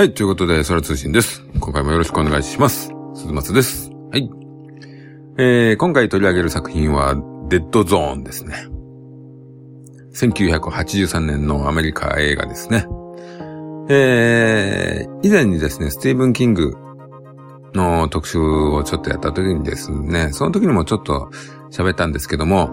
[0.00, 1.44] はい、ということで、空通信です。
[1.60, 2.90] 今回もよろしくお願いします。
[3.12, 3.90] 鈴松です。
[4.10, 4.30] はい。
[5.36, 7.16] えー、今回取り上げる作品は、
[7.50, 8.66] デッドゾーンですね。
[10.14, 12.86] 1983年のアメリカ映画ですね。
[13.90, 16.72] えー、以前にですね、スティーブン・キング
[17.74, 21.28] の特集をちょっとやった時にですね、その時にもちょっと
[21.70, 22.70] 喋ったんですけども、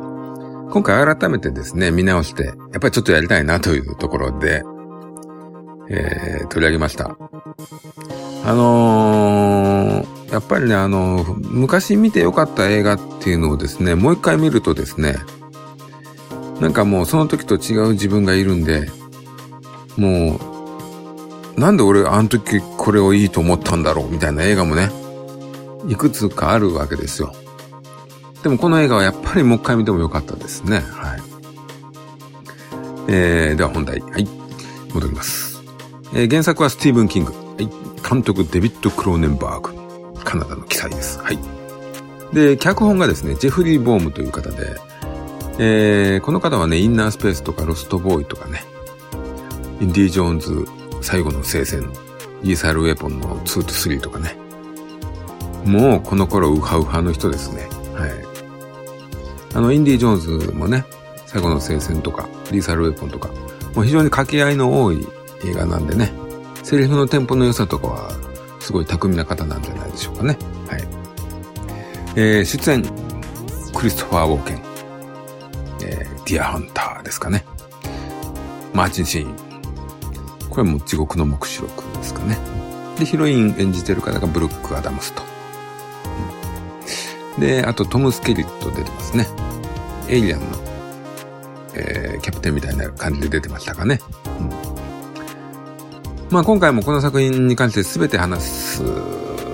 [0.72, 4.64] 今回改めてですね、見直して、やっぱりちょっとやりたいなというところで、
[5.90, 7.18] えー、取り上げました。
[8.46, 15.18] あのー、やっぱりね、あのー、昔見てよかった映画っていうのをですね、もう一回見るとですね、
[16.62, 18.90] なんかもうその時と違う自分がいるんで、
[19.98, 20.40] も
[21.56, 24.92] う、なんで俺あの時これをいいと思ったんだろうみたいな映画もね、
[25.88, 27.34] いくつかあるわけですよ。
[28.44, 30.80] でもこの映画はやっぱりもう一回見てもよかったですね。
[30.80, 31.22] はい。
[33.10, 34.00] えー、では本題。
[34.02, 34.28] はい。
[34.94, 35.47] 戻ります。
[36.14, 37.32] えー、原作はスティーブン・キング。
[37.32, 37.70] はい。
[38.08, 40.14] 監督デビッド・クローネンバーグ。
[40.24, 41.20] カナダの記載です。
[41.20, 41.40] はい。
[42.34, 44.76] で、脚本がですね、ジェフリー・ボームという方で、
[45.60, 48.64] えー、この方はね、インナースペースとかロストボーイとかね、
[49.82, 50.68] インディ・ジョーンズ
[51.02, 51.90] 最後の聖戦、
[52.44, 54.36] イーサル・ウェポンの2と3とかね。
[55.66, 57.68] もうこの頃ウハウハの人ですね。
[57.94, 58.12] はい。
[59.54, 60.86] あの、インディ・ジョーンズもね、
[61.26, 63.30] 最後の聖戦とか、リーサル・ウェポンとか、
[63.74, 65.08] もう非常に掛け合いの多い
[65.44, 66.12] 映画なんでね、
[66.64, 68.12] セリフのテンポの良さとかは、
[68.60, 70.38] すごい巧みな方なんじゃないでしょうかね。
[70.68, 70.88] はい。
[72.16, 72.84] えー、出演、
[73.74, 74.62] クリストファー・ウォーケン、
[75.84, 77.46] えー、ディア・ハンターですかね。
[78.74, 79.36] マーチン・シーン。
[80.50, 82.38] これも地獄の黙示録ですかね。
[82.98, 85.24] で、ヒロイン演じてる方がブルック・アダムスと。
[87.40, 89.28] で、あとトム・スケリット出てますね。
[90.10, 90.46] エイリアンの、
[91.76, 94.00] えー、キャプテンみたいな感じで出てましたかね。
[96.30, 98.84] まあ今回もこの作品に関して全て話す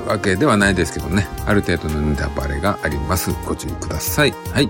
[0.07, 1.27] わけではないですけどね。
[1.45, 3.31] ある程度のネタバレがあります。
[3.45, 4.31] ご注意ください。
[4.51, 4.69] はい。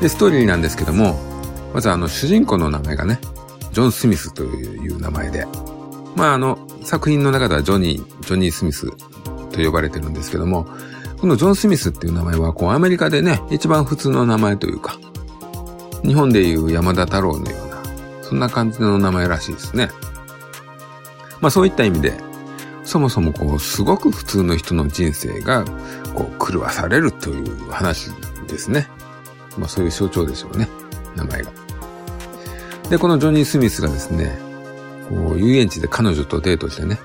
[0.00, 1.18] で、ストーリーなんですけども、
[1.72, 3.18] まずあの主人公の名前がね、
[3.72, 5.46] ジョン・スミスという名前で、
[6.14, 8.90] まああの、作品の中ではジョニー、ジョニー・スミス
[9.50, 10.66] と呼ばれてるんですけども、
[11.20, 14.98] このジョン・スミスっていう名前は、こう、アメリカでね、一番普通の名前というか、
[16.04, 17.82] 日本でいう山田太郎のような、
[18.22, 19.88] そんな感じの名前らしいですね。
[21.40, 22.14] まあそういった意味で、
[22.84, 25.64] そもそもこう、すごく普通の人の人生が、
[26.14, 28.10] こう、狂わされるという話
[28.46, 28.88] ですね。
[29.58, 30.68] まあそういう象徴でしょうね、
[31.16, 31.50] 名前が。
[32.88, 34.38] で、このジョニー・スミスがですね、
[35.08, 36.98] こう、遊園地で彼女とデートしてね、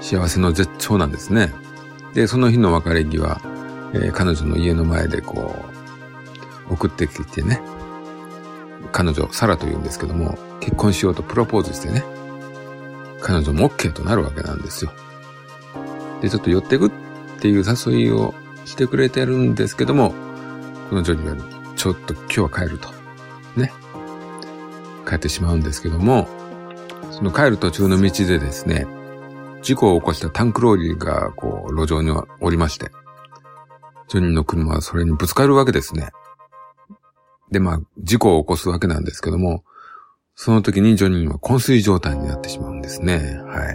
[0.00, 1.52] 幸せの絶頂なんですね。
[2.14, 3.40] で、その日の別れ際、
[3.94, 5.56] えー、彼女の家の前でこ
[6.70, 7.60] う、送ってきてね、
[8.92, 12.04] 彼女、サラと言うんですけども、結婚しようとプロポーズしてね、
[13.22, 14.92] 彼女も OK となるわけなんですよ。
[16.20, 16.90] で、ちょっと寄ってくっ
[17.40, 18.34] ていう誘いを
[18.64, 20.12] してくれてるんですけども、
[20.90, 22.88] このジョニーが、ちょっと今日は帰ると。
[23.56, 23.72] ね。
[25.08, 26.28] 帰ってしまうんですけども、
[27.10, 28.86] その帰る途中の道でですね、
[29.62, 32.10] 事故を起こしたタンクローリーが、こう、路上に
[32.40, 32.90] おりまして、
[34.08, 36.10] ジョニーの車はそれにぶつかるわけですね。
[37.50, 39.64] で、まあ、事故を起こすわけなんですけども、
[40.34, 43.18] その時にジョニーは昏睡状態になってしまうんですね。
[43.46, 43.70] は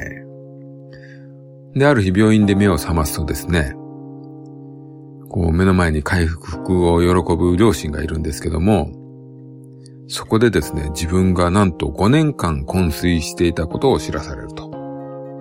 [1.76, 1.80] い。
[1.80, 3.74] で、ある日病院で目を覚ますとですね、
[5.30, 8.90] こう、目の前に回復を喜ぶ両親がいるんですけども、
[10.08, 14.72] そこでですね、自分がなんと5年間昏睡していたことを知らされると。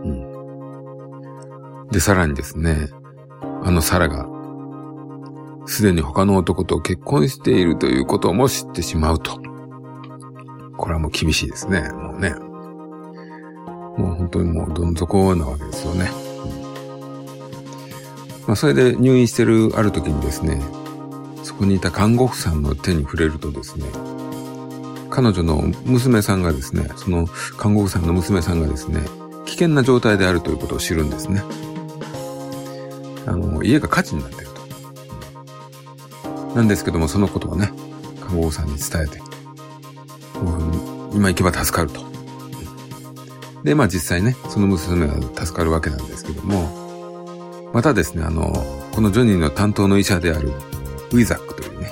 [0.05, 0.27] うん
[1.91, 2.89] で、さらにですね、
[3.63, 4.29] あのサラが、
[5.67, 9.46] すでに他の男と結婚しているということも知ってしまうと。
[10.77, 12.35] これはもう厳しいですね、もうね。
[13.97, 16.11] もう本当にもうどん底なわけですよね。
[18.47, 20.61] まあ、それで入院してるある時にですね、
[21.43, 23.87] そこにいた看護婦さんの手に触れるとですね、
[25.11, 27.27] 彼女の娘さんがですね、その
[27.57, 29.01] 看護婦さんの娘さんがですね、
[29.47, 31.43] 危険な状態であるということを知るんですね。
[33.27, 34.57] あの、家が火事になってると。
[36.55, 37.73] なんですけども、そのことをね、
[38.21, 39.21] 看護婦さんに伝えて、
[41.17, 42.05] 今行けば助かると。
[43.65, 48.53] で、まあ実際ね、その娘は助かるわけなんですけども、またですね、あの、
[48.95, 50.49] このジョニーの担当の医者である
[51.13, 51.91] ウィザックというね、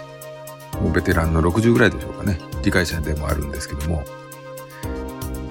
[0.81, 4.05] もうベテランの60ぐらいでしょうかね、理解者でもあるんですけども、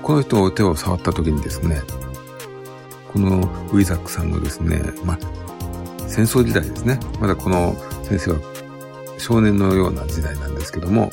[0.03, 1.81] この人を手を触った時にですね、
[3.11, 3.37] この
[3.71, 5.19] ウィザックさんのですね、まあ、
[6.07, 6.99] 戦争時代ですね。
[7.19, 8.37] まだこの先生は
[9.17, 11.11] 少年のような時代なんですけども、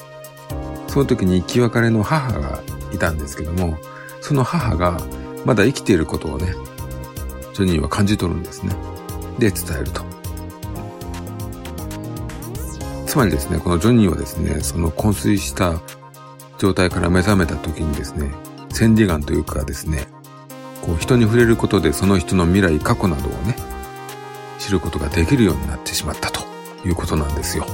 [0.91, 2.61] その時に生き別れの母が
[2.93, 3.79] いたんですけども、
[4.21, 5.01] その母が
[5.45, 6.53] まだ生きていることをね、
[7.55, 8.75] ジョニーは感じ取るんですね。
[9.39, 10.03] で、伝えると。
[13.07, 15.81] つまりですね、このジョニーはですね、その昏睡した
[16.59, 18.29] 状態から目覚めた時にですね、
[18.71, 20.09] 千里眼というかですね、
[20.83, 23.55] こう人に触れることでその人の未来、過去などをね、
[24.59, 26.41] 知ることができるようになってしまったと
[26.85, 27.65] いうことなんですよ。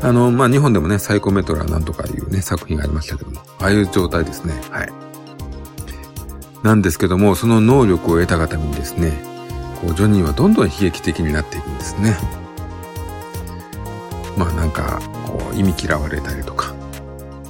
[0.00, 4.54] あの、まあ、日本でもね、サイコメトラなんとかいうね、作品がありましたけども、ああいう状態ですね。
[4.70, 4.92] はい。
[6.62, 9.12] なんですけども、その能力を得たがためにですね、
[9.80, 12.16] こう、ジョニーはどんどん悲劇的になっていくんですね。
[14.36, 16.74] まあなんか、こう、意味嫌われたりとか、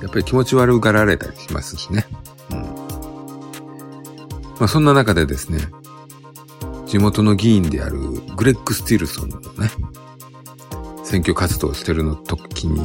[0.01, 2.07] やっぱり気持ち悪がられたりしますしね。
[2.51, 2.59] うん。
[2.61, 2.67] ま
[4.61, 5.69] あそんな中でですね、
[6.87, 7.99] 地元の議員である
[8.37, 9.71] グレッグ・スティルソンのね、
[11.09, 12.81] 選挙活動をしてるの時に、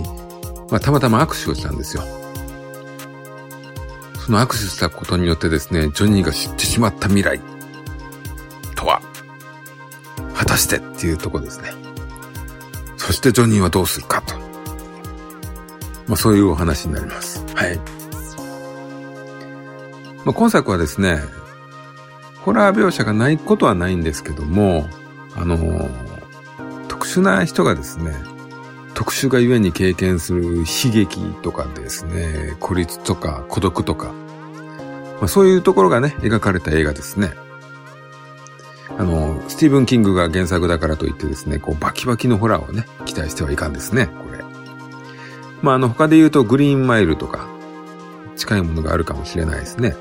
[0.69, 2.03] まあたまたま握手をしたんですよ。
[4.25, 7.41] その握手したことによってですね、ジョニーが知ってしまった未来
[8.75, 9.01] とは、
[10.33, 11.73] 果たしてっていうとこですね。
[12.95, 14.39] そしてジョニーはどうするかと。
[16.07, 17.43] まあそういうお話になります。
[17.53, 17.77] はい。
[20.23, 21.19] まあ今作はですね、
[22.45, 24.87] ホラー描写がないことはないんですけども、
[25.35, 26.02] あの特
[27.13, 28.15] 殊な人がですね、
[28.93, 34.13] 特殊がゆえに経験する悲劇とかですね、孤立とか孤独とか、
[35.19, 37.33] まあ、そういうところがね、描かれた映画ですね。
[38.97, 44.43] あの、スティーブン・キングが原作だからといってですね、こうバキバキのホラーをね、期待してはいかんですね、これ。
[45.61, 47.47] まあ、あの、他で言うとグリーンマイルとか、
[48.35, 49.95] 近いものがあるかもしれないですね。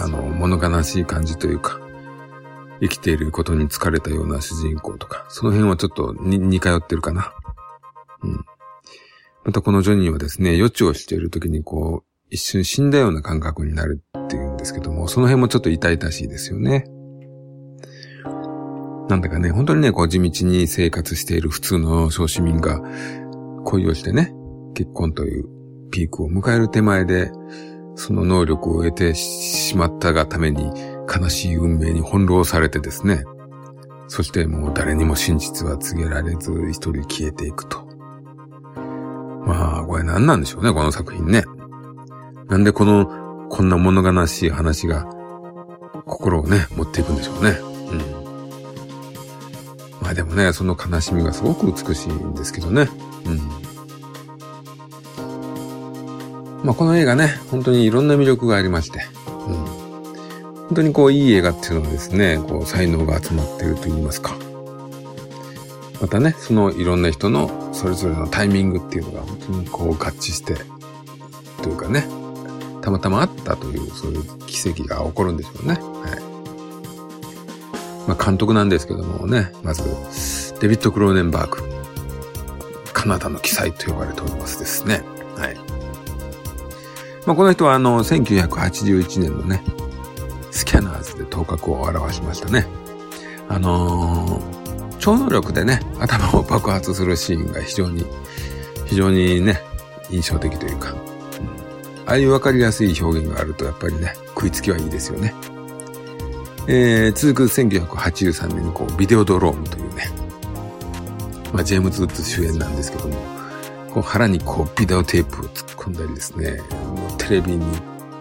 [0.00, 1.78] あの、物悲しい感じというか、
[2.80, 7.32] 生きていることに疲れたような主人公とか、その辺はちょっと似通ってるかな。
[8.22, 8.44] うん。
[9.44, 16.86] またこのジョニーはですね、予知をしている時にこう、一瞬死んだような感覚になるっていうんですけども、その辺もちょっと痛々しいですよね。
[19.08, 22.82] なんだかね、本当にね、こう地道に生活している普通の小市民が
[23.64, 24.34] 恋をしてね、
[24.74, 25.44] 結婚という
[25.92, 27.30] ピークを迎える手前で、
[27.94, 30.72] その能力を得てしまったがために
[31.08, 33.24] 悲しい運命に翻弄されてですね、
[34.08, 37.86] そしてもう誰にも真実は告げられず一人消えていくと。
[39.46, 41.44] まあ、これ何なんでしょうね、この作品ね。
[42.48, 43.06] なんでこの、
[43.48, 45.06] こんな物悲しい話が、
[46.04, 47.50] 心をね、持っていくんでしょうね。
[47.90, 47.98] うん。
[50.00, 52.88] まあでもね、その悲しみがすごく美しいんですけどね。
[53.24, 53.38] うん。
[56.64, 59.15] まあこの映画ね、本当にいろんな魅力がありまして。
[60.66, 64.36] 本当にこういい映画っていうのはですね、こう才能が集まっていると言いますか。
[66.00, 70.56] またね、そのいろんな人のそれぞれのタイミングっていうのが本当にこう合致して、
[71.62, 72.06] というかね、
[72.82, 75.74] たまたまあったという、そういう奇跡が起こるんでしょうね。
[75.74, 75.78] はい。
[78.08, 79.84] まあ監督なんですけどもね、まず、
[80.60, 81.62] デビッド・クローネンバーグ。
[82.92, 85.02] カナダの記載と呼ばれておりますですね。
[85.36, 85.54] はい。
[87.24, 89.62] まあこの人はあの、1981年のね、
[90.56, 92.66] スキャナーズで頭角を表しましたね。
[93.48, 94.56] あのー
[94.98, 98.04] 超能力でね、頭を爆発するシーンが非常に、
[98.86, 99.60] 非常にね、
[100.10, 100.96] 印象的というか、うん、
[102.08, 105.32] ああいうわかりやすい表現があるとやっぱりね、食いつきはいいですよね。
[106.66, 110.10] えー、続く1983年にこう、ビデオドロームというね、
[111.52, 113.14] まあ、ジェームズ・ウッズ主演なんですけども、
[113.94, 116.60] こう腹にこう、ビデオテープを突っ込んだりですね、
[116.96, 117.64] もうテレビに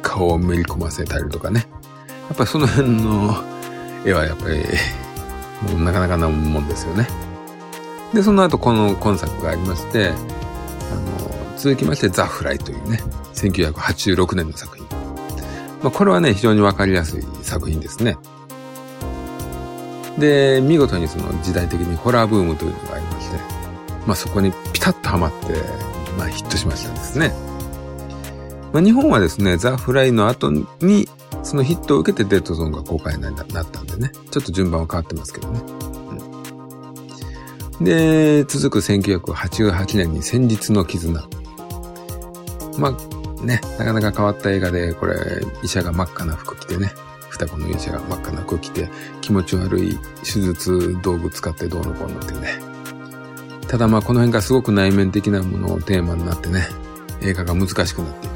[0.04, 1.68] 顔をめり込ませたりとかね、
[2.28, 3.36] やっぱりその辺の
[4.06, 4.64] 絵はやっぱり
[5.72, 7.08] もうなかなかなもんですよね。
[8.14, 13.00] で、その後この今作がありまして、あの、続きましてザ・フライというね、
[13.34, 14.86] 1986年の作品。
[15.82, 18.18] まあ、これはね、非常にわかりやすい作品ですね。
[20.18, 23.38] で、見事にその時代的にホラーブームというのがありまして、
[24.06, 25.54] まあそこにピタッとハマって、
[26.18, 27.34] まあヒットしましたんですね。
[28.76, 30.68] まあ日本はですね、ザ・フライの後に
[31.44, 35.62] そのヒットを受けてデッドゾーンが公開になったんでね、ちょっと順番は変わってますけどね。
[37.80, 41.24] うん、で、続く1988年に戦慄の絆。
[42.78, 45.16] まあね、なかなか変わった映画で、これ、
[45.64, 46.92] 医者が真っ赤な服着てね、
[47.30, 48.90] 双子の医者が真っ赤な服着て、
[49.22, 52.60] 気持ち悪い手術道具使ってどうのこうのってね。
[53.70, 56.68] ただまあこの辺がすごく内面的なものをテーマになってね、
[57.22, 58.35] 映画が難しくなっていきます。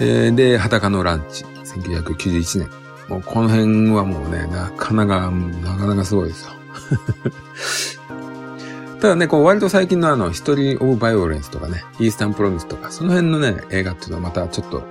[0.00, 2.70] えー、で、裸のランチ、1991年。
[3.08, 6.52] もうこの辺はもうね、なかなか、なかなかすごいですよ。
[9.00, 14.86] ただね、こう割と最近のあの、ヒトリー・オブ・バイオレンスとかね、イースタン・プロミスとか、その辺のね、映画っていうのはまたちょっと、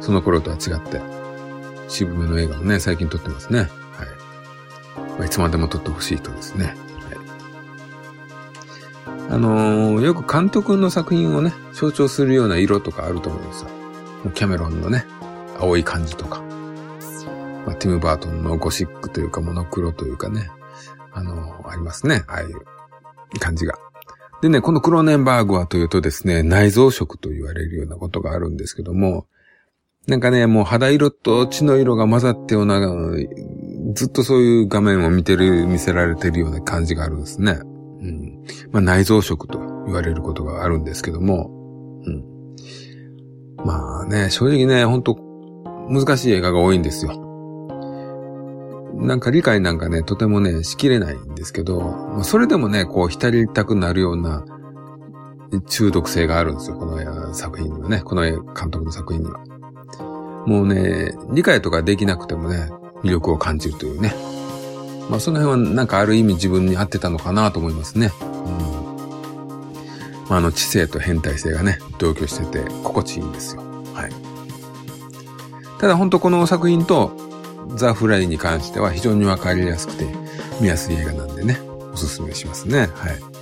[0.00, 1.00] その頃とは違って、
[1.88, 3.58] 渋めの映画もね、最近撮ってますね。
[3.58, 3.68] はい。
[5.18, 6.66] まあ、いつまでも撮ってほしいとですね。
[6.66, 6.76] はい。
[9.30, 13.75] あのー、よく監督の作品をね、象徴するような色とかあると思うんですよ。
[14.30, 15.04] キャメロンのね、
[15.58, 16.42] 青い感じとか。
[17.66, 20.48] まあ、ティム・バートンのゴシックというかモノクロというかね、
[21.12, 22.24] あの、ありますね。
[22.28, 23.74] ああいう感じが。
[24.42, 29.26] でね、このクローネンバーグはというとですね、内臓色と言われるようなことがあるんですけども、
[30.06, 32.78] なんかね、もう肌色と血の色が混ざってような、
[33.94, 37.58] ずっとそういう画面を見てる、見せられてるような感じがあるんですね。
[37.62, 37.66] う
[38.06, 38.44] ん。
[38.70, 41.50] まあ内臓色と言われることがあるんですけども、
[43.66, 45.16] まあね、正直ね、ほんと
[45.88, 47.20] 難しい映画が多いんですよ。
[48.94, 54.44] なんか理解なんかね、とてもね、しきれないんですけど、まあ、それでもね、こう浸りたくなるような
[55.68, 59.40] 中毒性があるんですよ、この作品にはね、この監督の作品には。
[60.46, 62.70] もうね、理解とかできなくてもね、
[63.02, 64.14] 魅力を感じるというね。
[65.10, 68.12] まあその辺はなんかある意味自分に合ってたのかなと思いますね。
[68.80, 68.85] うん。
[70.28, 73.62] まああの知性と変態性がね、同居してて心地いいんですよ。
[73.94, 74.12] はい。
[75.78, 77.12] ただ本当この作品と
[77.74, 80.06] ザ・フライに関しては非常にわかりやすくて
[80.60, 81.58] 見やすい映画なんでね、
[81.92, 82.88] おすすめしますね。
[82.94, 83.36] はい。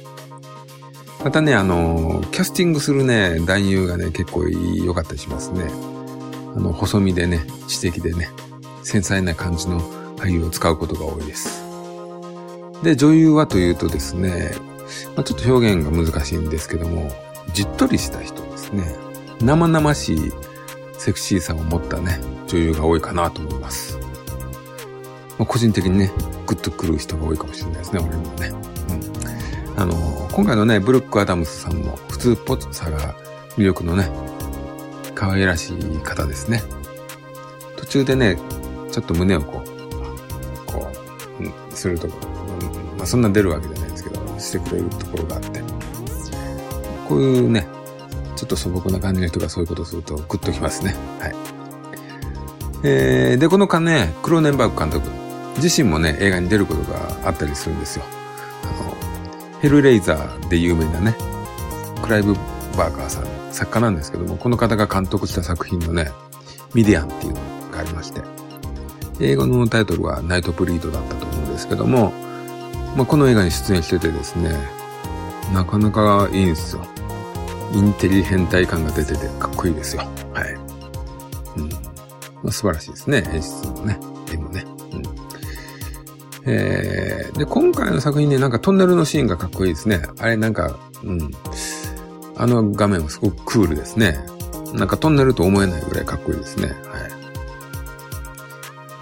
[1.24, 5.70] またね、あの、キャスティングするね、男優がね、結構良かったりしますね。
[6.54, 8.28] あの、細身でね、知的でね、
[8.82, 9.80] 繊細な感じの
[10.16, 11.64] 俳優を使うことが多いです。
[12.82, 14.52] で、女優はというとですね、
[15.16, 17.10] まあ、ちょっと表現が難しいんですけども、
[17.52, 18.96] じっとりした人ですね。
[19.40, 20.32] 生々しい
[20.98, 23.98] セクシーさを持ったね、女優が多いかなと思います。
[25.38, 26.12] まあ、個人的にね、
[26.46, 28.52] グッとくる人が多いかもしれないですね、俺にもね。
[29.76, 29.80] うん。
[29.82, 33.14] あの、今回のね、ブルック・アダムスさんも普通っぽさが
[33.56, 34.08] 魅力のね、
[35.14, 36.62] 可愛らしい方ですね。
[37.76, 38.38] 途中でね、
[38.90, 40.90] ちょっと胸をこう、こ
[41.40, 42.16] う、うん、するとこ、
[42.60, 43.83] うん、まあそんな出るわけですけど、
[44.44, 45.60] してくれるところがあって、
[47.08, 47.66] こういうね、
[48.36, 50.94] ちょっと素朴な感じの人がそういうことするとグッときますね。
[51.20, 51.34] はい。
[52.82, 55.08] えー、で、この間ね、クローネンバーグ監督、
[55.56, 58.04] 自身もね、映画に出ることがあったりするんですよ。
[58.64, 58.94] あの、
[59.60, 61.16] ヘルレイザーで有名なね、
[62.02, 62.34] クライブ・
[62.76, 66.10] バーカーさん、作家なんですけども、この方が監督した作品のね、
[66.74, 68.20] ミディアンっていうのがありまして、
[69.20, 72.12] 英語のタイトルはナイトプリードだったと思うんですけども、
[72.96, 74.56] まあ、この映画に出演しててですね、
[75.52, 76.84] なかなかいいんですよ。
[77.72, 80.02] インテリ変態感が出ててかっこいいですよ。
[80.32, 80.54] はい。
[81.56, 81.68] うん。
[81.68, 83.24] まあ、素晴らしいですね。
[83.32, 83.98] 演出もね。
[84.32, 84.64] 絵もね。
[84.92, 85.02] うん。
[86.46, 90.02] えー、で、今回の作品ね、なんかトンネルのシーンがかっこいいですね。
[90.20, 91.30] あれなんか、うん。
[92.36, 94.18] あの画面はすごくクールですね。
[94.72, 96.66] なんかトンネルと思えないぐらいかっこいいですね。
[96.66, 96.76] はい。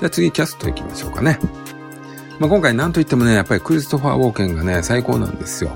[0.01, 1.39] じゃあ次キャスト行きましょうかね。
[2.43, 5.71] まあ、今回何と言ってもね、やっぱりクリストファー・ウォーケンがね、最高なんですよ。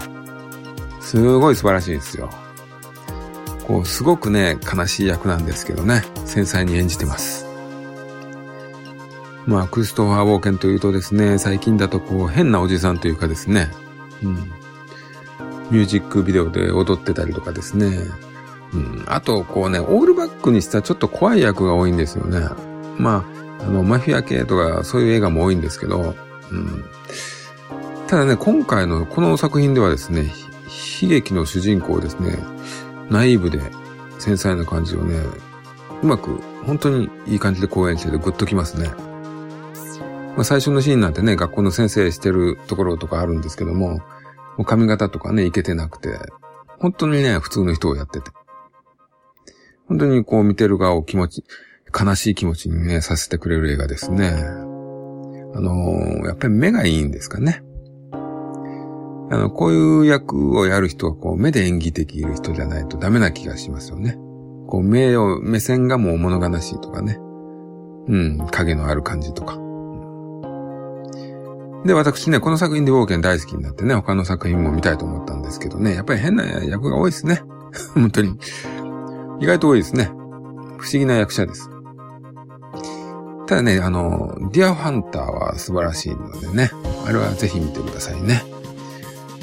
[1.00, 2.28] すごい素晴らしいですよ。
[3.68, 7.46] こう、すごくね、悲しい役なんですけどね、繊細に演じてます。
[9.46, 13.70] まあ、クリストファー・ウォーケンというとですね、最近だとこう、変なおじさんというかですね、
[14.24, 14.34] うん。
[14.34, 17.96] ミュージックビデオで踊ってたりとかですね。
[18.72, 22.40] うん、あと、こうね、オールバックにしたちょっと怖い役が多いんですよね。
[22.98, 23.24] ま
[23.60, 26.16] あ、あの、マフィア系とかそういう映画も多いんですけど、
[28.06, 30.32] ただね、今回のこの作品ではですね、
[31.02, 32.38] 悲劇の主人公ですね、
[33.10, 33.60] ナイーブで
[34.18, 35.20] 繊細な感じをね、
[36.02, 38.90] うまく、本当にいい感じで公演しててグッときますね。
[40.36, 44.00] まあ、最初のシーンなんてね、学校の先生してるところとかあるんですけども、も
[44.58, 46.18] う髪型とかね、いけてなくて、
[46.78, 48.30] 本当にね、普通の人をやってて。
[49.88, 51.44] 本当にこう見てる側を気持ち、
[51.98, 54.75] 悲しい気持ちにね、させてくれる映画ですね。
[55.56, 57.62] あの、やっぱり目がいいんですかね。
[59.30, 64.18] あの、こういう役をやる人は、こう、目で演技できる人じゃないとダメな気がしますよね。
[64.68, 67.18] こう、目を、目線がもう物悲しいとかね。
[68.08, 69.58] うん、影のある感じとか。
[71.86, 77.42] で、私ね、この作品でウォーケン大好きになってね、他の作品も見たいと思ったんですけどね、やっぱり変な役が多いですね。
[77.94, 78.38] 本当に。
[79.40, 80.10] 意外と多いですね。
[80.78, 81.70] 不思議な役者です。
[83.46, 86.70] ただね、あの、ディアファンターは素晴らしいのでね、
[87.06, 88.42] あれはぜひ見てくださいね。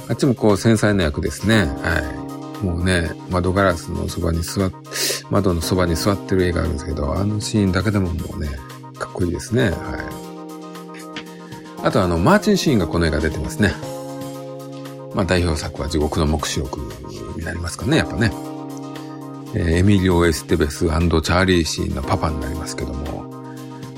[0.10, 1.66] あっちもこう繊細な役ですね。
[1.82, 2.20] は
[2.62, 2.66] い。
[2.66, 4.72] もうね、窓ガラスのそばに座っ、
[5.30, 8.50] 窓のそばに座ってる映画あるんですけど、あのシーンだけでももうね、
[8.98, 9.70] かっこいいですね。
[9.70, 9.74] はい。
[11.86, 13.74] あとあの、マーチンシーンがこの映画出てますね。
[15.14, 16.80] まあ代表作は地獄の目視録
[17.38, 18.32] になりますかね、やっぱね。
[19.56, 23.23] えー、エミリオ・エステベスチャーリー・シーンのパパになりますけども、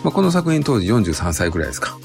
[0.06, 1.98] まあ、この作品当時43歳ぐらいですか。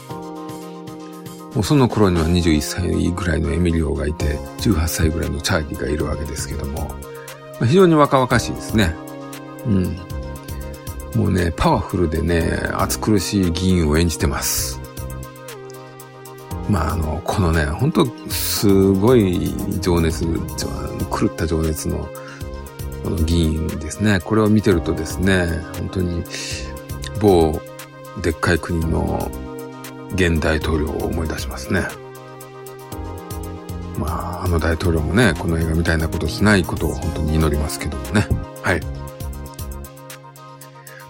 [1.55, 6.95] もうその頃には21歳ぐらいのエミリオがいて、18歳ぐらいのチャーリーがいるわけですけども、ま
[7.61, 8.95] あ、非常に若々しいですね。
[9.67, 9.99] うん。
[11.15, 14.81] もうね、パワフルでね、暑苦しい議員を演じてます。
[16.71, 19.53] まあ、あの、このね、本当すごい
[19.83, 22.09] 情熱、狂った情熱の、
[23.05, 24.21] この議員ですね。
[24.21, 26.25] これを見てるとですね、本当に、
[27.21, 27.61] 某、
[28.23, 29.31] でっかい国の
[30.15, 31.87] 現大統領を思い出しますね。
[33.99, 38.27] まあ、あの大統領もね、この映画みたいなことしないことを本当に祈りますけどもね。
[38.63, 38.81] はい。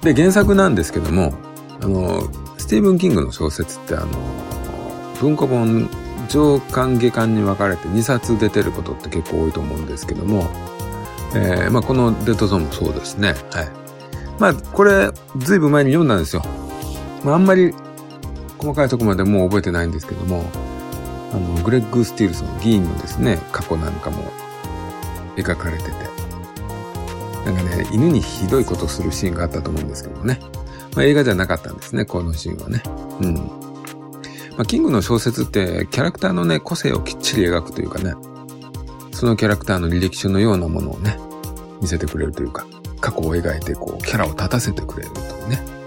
[0.02, 1.32] で、原作なんですけども、
[1.80, 2.22] あの、
[2.58, 4.06] スティーブン・キングの小説ってあの、
[5.20, 5.88] 文庫本
[6.28, 10.48] 上巻下巻に分かれて2冊出てることって結構多いと思うんですけども、
[11.34, 13.34] えー、まあこのデッドゾーンもそうですね。
[13.52, 13.68] はい。
[14.38, 16.42] まあこれ、ずいぶん前に読んだんですよ。
[17.24, 17.74] まああんまり
[18.58, 20.44] 細かいとこまでもう覚えてないんですけども、
[21.32, 24.24] あの、グレッグ・スティールソン議員のですね、過去なんかも
[25.36, 25.90] 描かれてて、
[27.46, 30.40] なんかね、犬にひどいことするシーンがあったと思うんですけどね。
[30.94, 32.82] まあ、映画じゃなかったんですね、このシーンはね。
[33.20, 33.34] うん。
[33.34, 38.14] まあ、キングの小説ってキャラクターのね、個性をきっちり描くというかね、
[39.12, 41.16] そのキャラクターの履歴書のようなものをね、
[41.80, 42.66] 見せてくれるというか、
[43.00, 45.79] 過去を描いてこう、キャラを立たせてくれるというね。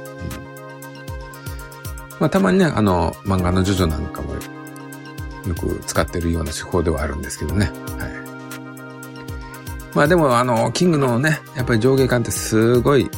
[2.23, 4.39] まあ、たまにね、あの、漫画のジョジョなんかもよ
[5.59, 7.65] く使ってるような手法ではあるんですけどね。
[7.65, 8.11] はい。
[9.93, 13.11] まあでも、あの、キングのね、やっぱり上下感ってすごい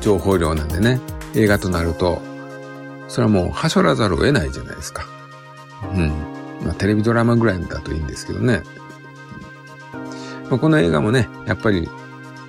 [0.00, 1.00] 情報量なんでね、
[1.36, 2.20] 映画となると、
[3.06, 5.06] それはもう、はしょらざるを得ないじゃないですか。
[5.94, 6.08] うん。
[6.64, 8.64] まあ、テレビドラマぐらいだといいんですけどね。
[10.50, 11.88] まあ、この映画もね、やっぱり、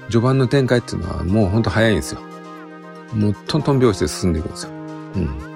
[0.10, 2.22] 序盤の展開っていうのはもうほんと早いんですよ。
[3.14, 4.72] もうトントン拍子で進んでいくんですよ。
[5.18, 5.47] うん。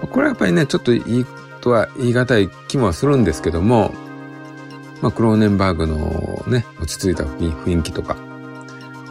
[0.00, 1.26] これはやっぱりね、ちょっといい
[1.60, 3.92] とは言い難い気もするんですけども、
[5.02, 8.16] まあ、クローネンバーグのね、落ち着いた雰囲気とか、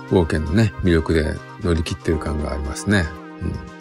[0.09, 3.05] 冒険のね、魅力で乗り切ってる感がありますね。
[3.41, 3.75] うん。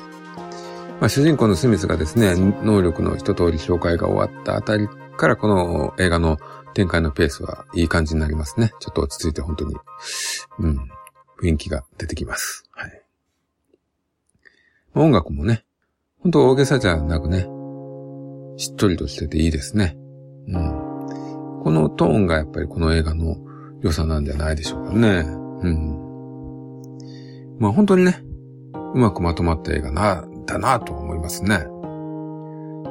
[1.00, 6.38] まあ、主人公のスミスがですね、能力の一通り紹介が終わったあたりからこの映画の
[6.74, 8.72] 展開のペースはいい感じになりますね。
[8.80, 9.74] ちょっと落ち着いて本当に、
[10.58, 10.88] うん、
[11.40, 12.64] 雰囲気が出てきます。
[12.72, 13.02] はい。
[14.94, 15.64] 音楽もね、
[16.24, 17.46] 本当大げさじゃなくね、
[18.56, 19.94] しっとりとしてていいですね。
[20.48, 21.60] うん。
[21.62, 23.36] このトーンがやっぱりこの映画の
[23.82, 25.08] 良さなんじゃないでしょうかね。
[25.18, 27.58] うん。
[27.58, 28.24] まあ本当にね、
[28.94, 31.66] うまくまとまった映画な、だなと思いますね。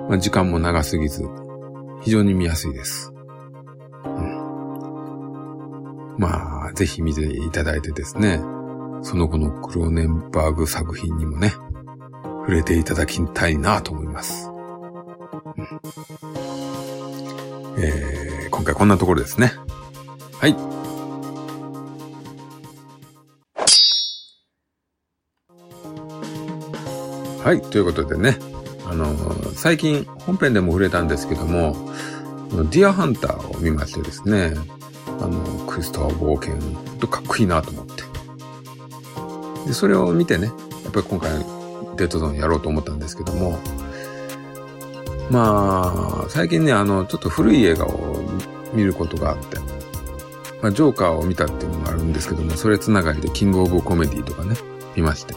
[0.09, 1.23] まあ時間も長すぎず、
[2.01, 3.11] 非常に見やすいです。
[4.05, 4.43] うん。
[6.19, 8.39] まあ、ぜひ見ていただいてですね、
[9.01, 11.51] その後のクローネンバーグ作品にもね、
[12.43, 14.49] 触れていただきたいなと思います。
[14.49, 15.67] うん、
[17.77, 19.53] えー、今回こんなところですね。
[20.39, 20.55] はい。
[27.43, 28.37] はい、ということでね、
[28.85, 29.15] あの、
[29.55, 31.73] 最近本編でも触れたんですけども、
[32.69, 34.53] ディアハンターを見ましてですね、
[35.07, 36.55] あの、クリストファー・冒険、
[36.99, 38.03] とかっこいいなと思って。
[39.67, 40.47] で、それを見てね、
[40.83, 41.31] やっぱり今回
[41.97, 43.59] デッドゾーンやろうと思ったんですけども、
[45.29, 48.21] まあ、最近ね、あの、ちょっと古い映画を
[48.73, 49.57] 見ることがあって、
[50.61, 54.55] まあ、ジョーカーを見たっていうのもあるんですけども、それつながりでキングオブコメディとかね、
[54.95, 55.33] 見まして。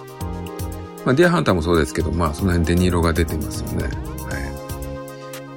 [1.04, 3.84] まあ、ディアハンターもそうですけど、まあ、その辺デニーロが出てますよね。
[3.84, 3.92] はい。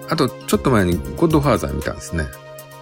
[0.09, 2.25] あと、ちょっと前にゴッドファーザー見たんですね。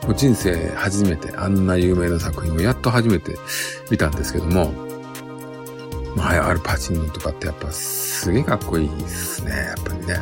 [0.04, 3.38] もう人生初めて、あんな有名な作品をやっと初めて
[3.90, 4.87] 見たんですけども、
[6.18, 10.20] まあ、アルパチンノとかってやっぱすげえかっこいいですね、やっぱりね。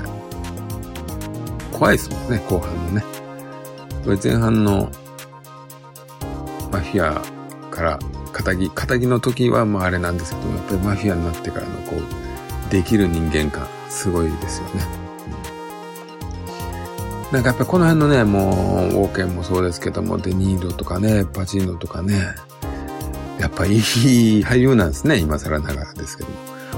[1.71, 3.03] 怖いですもんね、後半のね。
[4.03, 4.91] これ前半の
[6.71, 7.21] マフィア
[7.71, 7.99] から
[8.34, 14.86] 仇、仇の時はまああれなんですけどやっぱりマフィアになってからのこう、できる人間感、すごいですよね。
[17.27, 22.36] うん、なんかやっぱこの辺のね、もう、オーケンもそうですけども、デニーロとかね、パチーノとかね、
[23.39, 23.80] やっぱいい
[24.43, 26.36] 俳優なんですね、今更ながらですけども。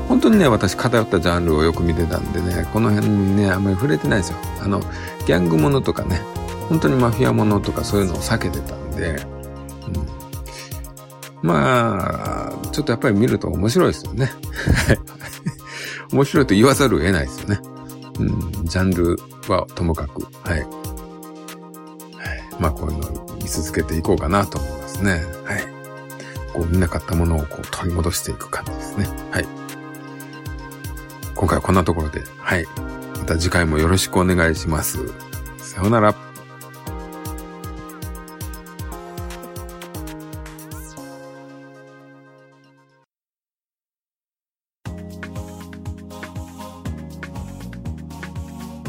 [0.08, 4.38] 本当にね、私偏ったジャンルをよく見てたんでね、この辺にね、あんまり触れてないですよ。
[4.62, 4.80] あの、
[5.26, 6.22] ギャングものとかね、
[6.70, 9.10] 本当にマフィアものとかそういうのを避けてたんで、
[11.42, 14.32] うん、まあ、ちょっとやっぱり見ると面白いですよね。
[16.12, 17.60] 面白いと言わざるを得ないですよね。
[18.20, 19.18] うん、ジャンル
[19.50, 20.66] はともかく、はい。
[22.60, 25.24] まあ、こういうのを見続けていこうかなと思いますね。
[25.46, 25.77] はい。
[26.58, 29.06] こう見なかったものをこう取り戻していく感じですね。
[29.30, 29.46] はい。
[31.36, 32.66] 今回はこんなところで、はい。
[33.20, 34.98] また次回もよろしくお願いします。
[35.60, 36.16] さようなら。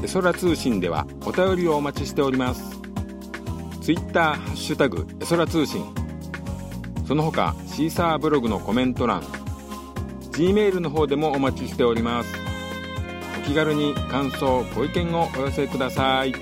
[0.03, 2.81] エソラ通信ではお便りをお待ちしております。
[3.83, 5.98] ツイッターハッシュタグエソラ通信
[7.09, 9.23] その他シーサーブログのコメント欄
[10.33, 12.35] G メールの方でもお待ちしております。
[13.39, 16.35] お気軽に感想ご意見をお寄せください。